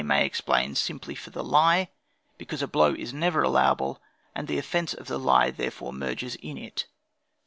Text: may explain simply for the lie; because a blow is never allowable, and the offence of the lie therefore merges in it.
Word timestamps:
may 0.03 0.25
explain 0.25 0.73
simply 0.73 1.13
for 1.13 1.29
the 1.29 1.43
lie; 1.43 1.87
because 2.39 2.63
a 2.63 2.67
blow 2.67 2.95
is 2.95 3.13
never 3.13 3.43
allowable, 3.43 4.01
and 4.33 4.47
the 4.47 4.57
offence 4.57 4.95
of 4.95 5.05
the 5.05 5.19
lie 5.19 5.51
therefore 5.51 5.93
merges 5.93 6.33
in 6.37 6.57
it. 6.57 6.87